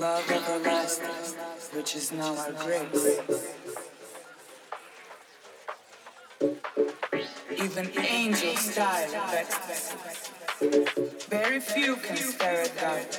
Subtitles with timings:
[0.00, 1.36] Love everlasting,
[1.76, 3.20] which is now our grace.
[7.62, 10.32] Even angels die vexed.
[11.28, 13.18] Very few can stare at doubt.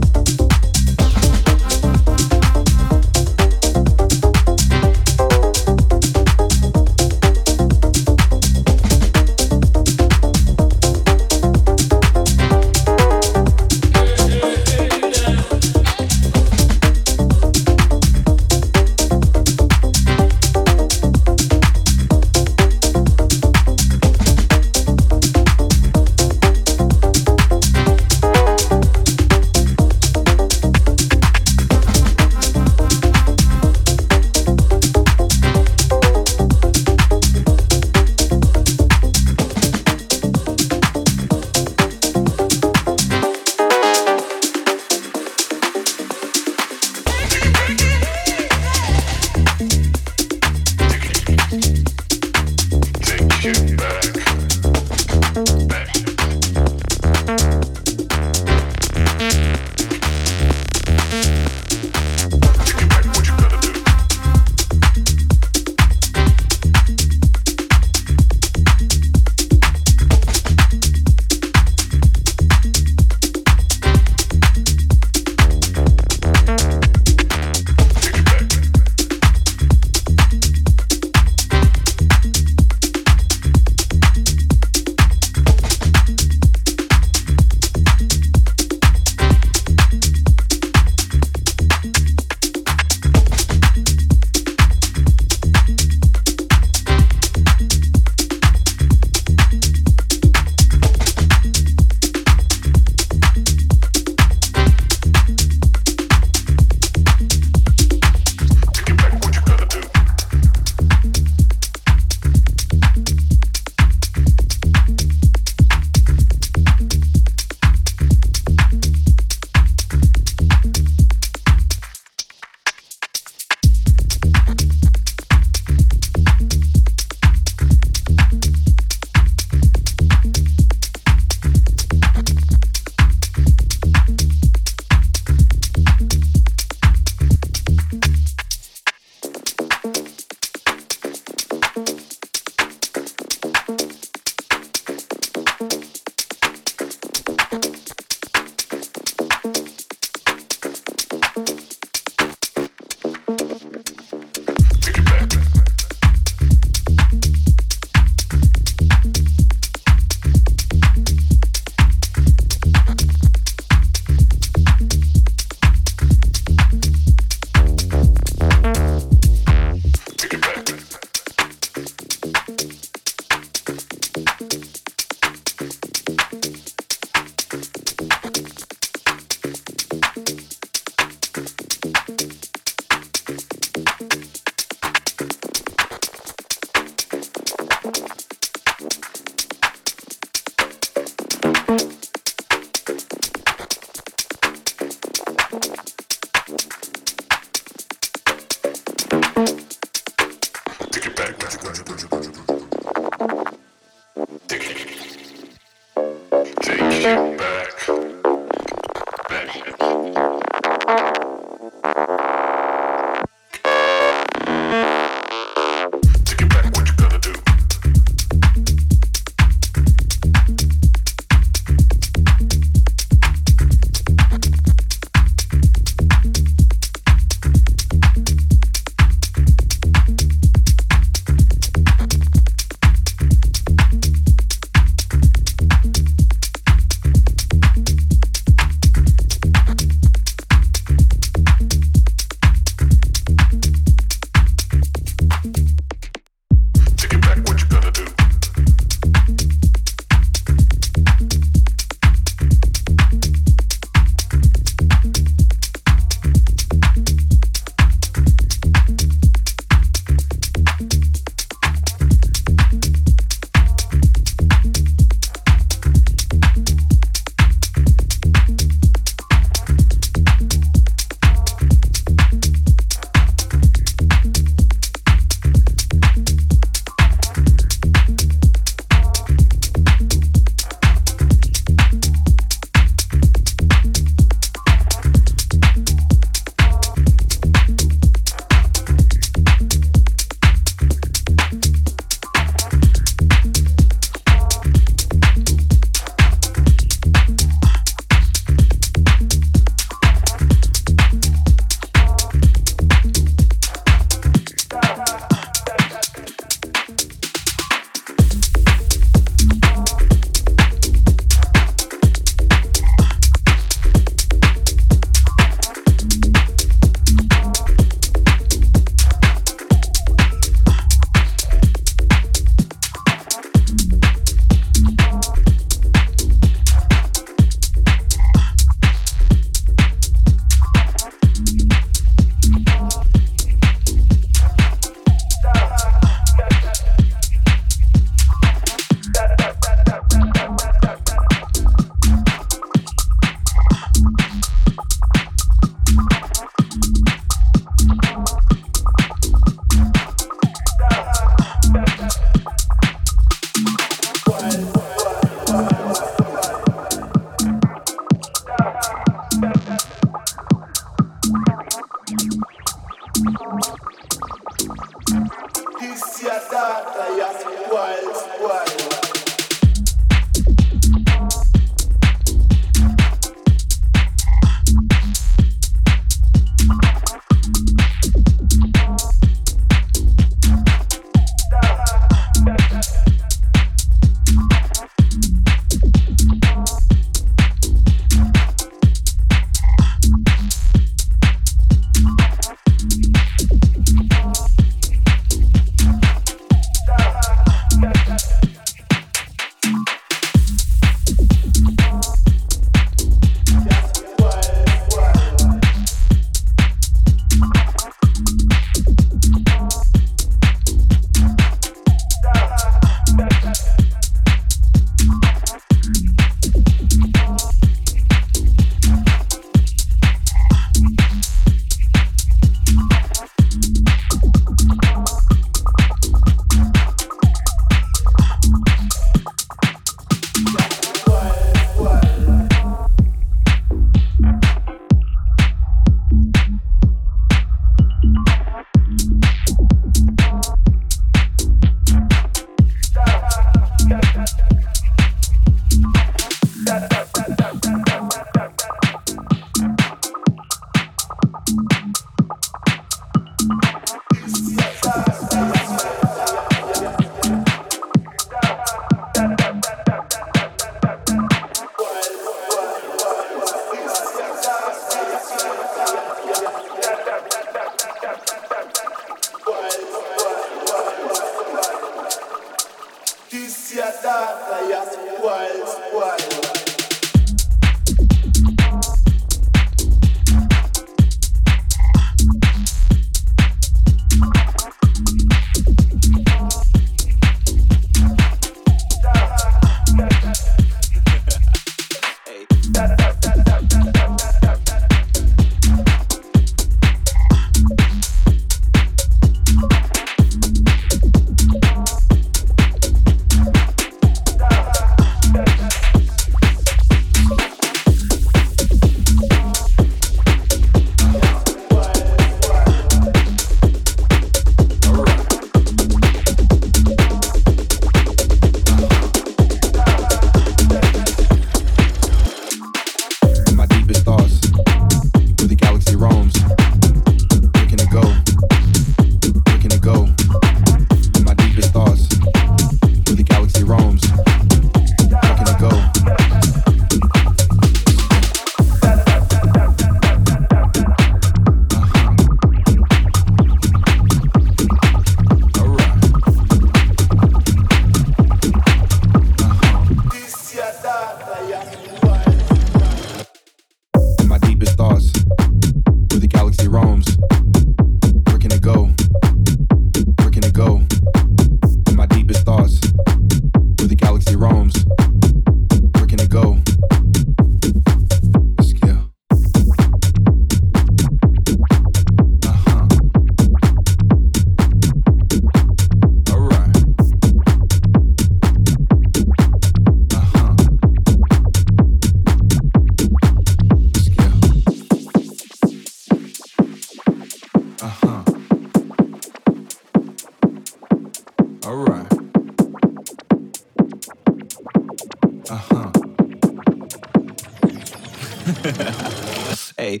[599.76, 600.00] hey.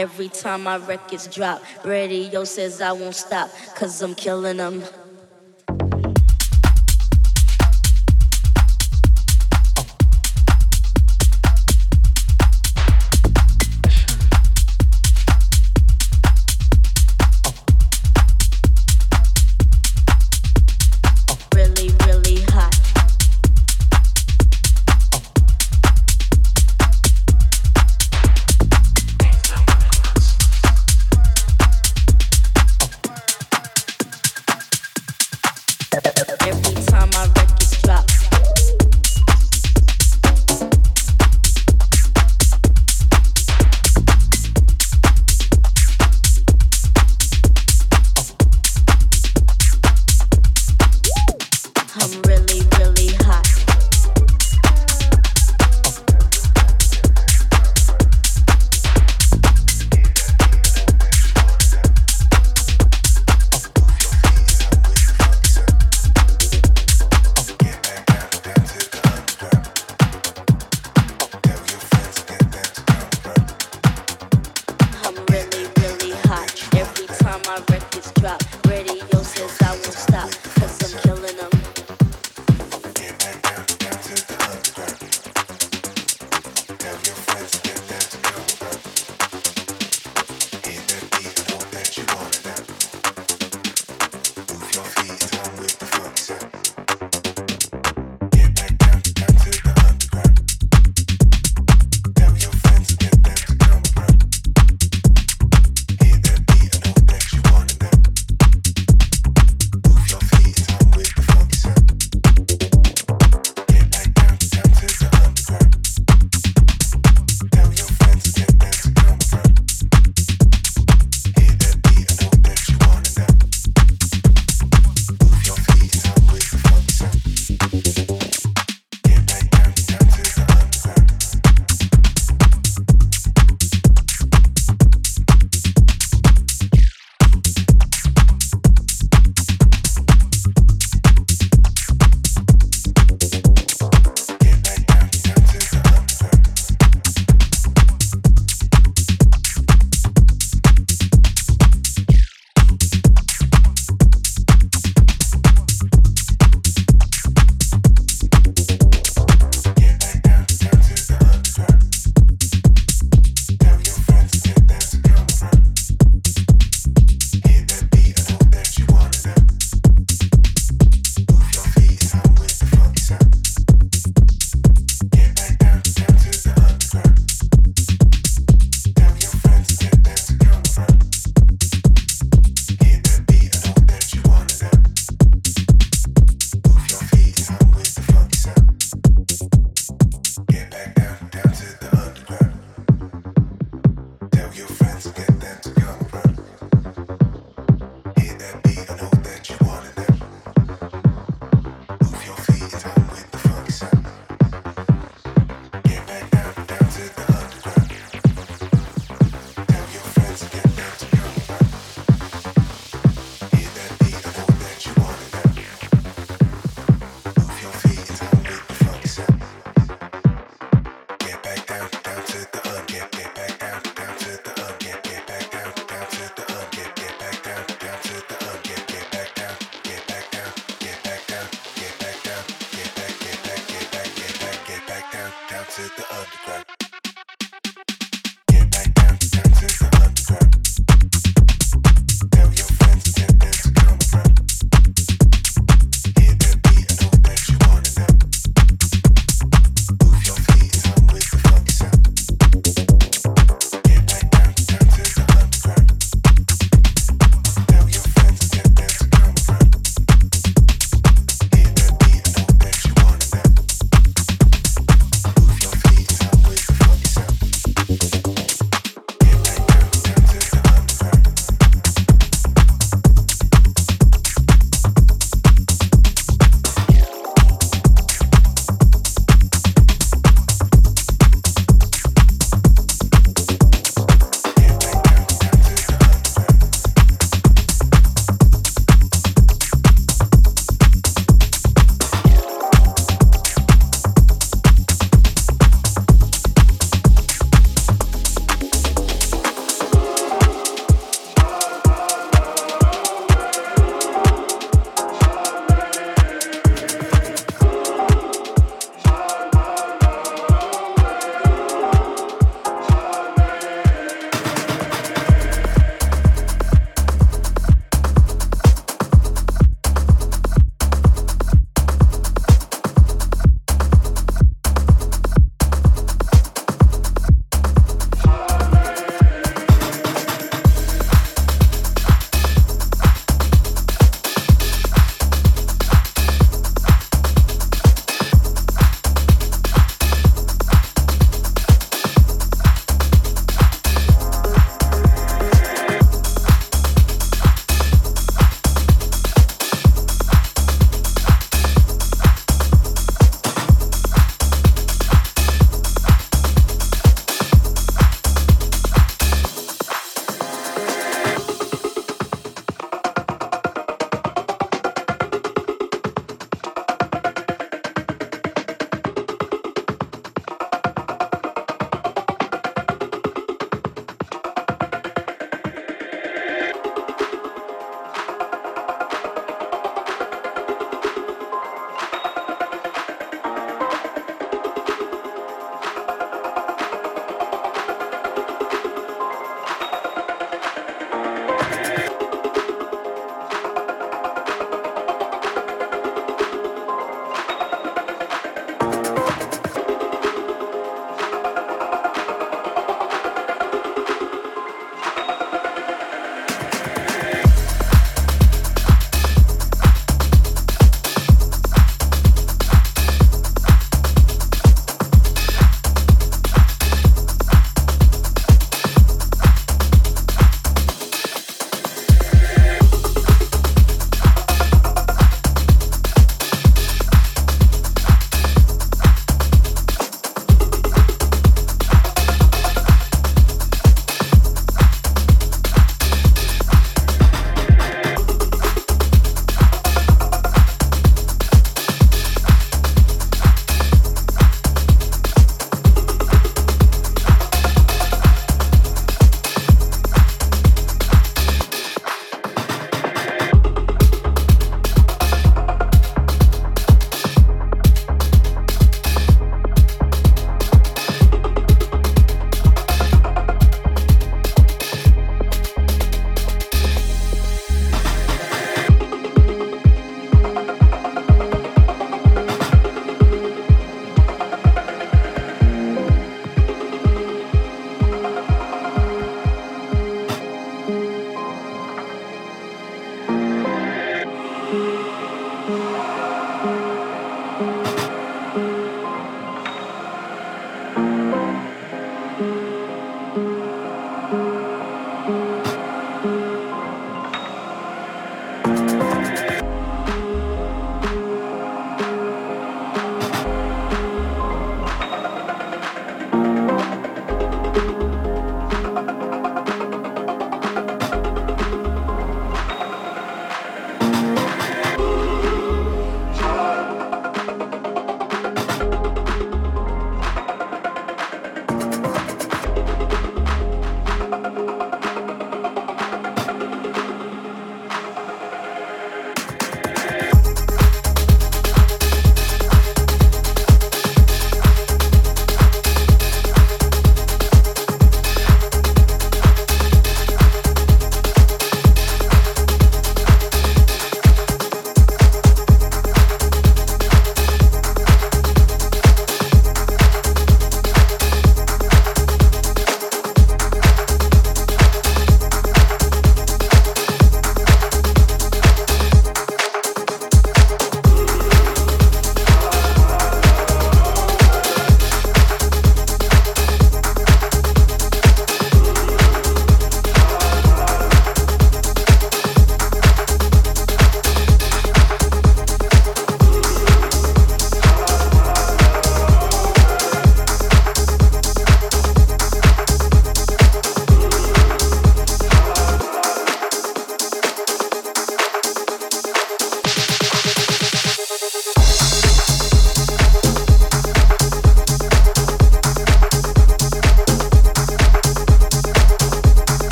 [0.00, 1.62] Every time my records drop.
[1.84, 4.82] Radio says I won't stop, cause I'm killing them.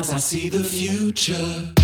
[0.00, 1.79] Eyes, I see the future.